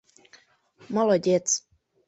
[0.95, 1.47] Молодец!»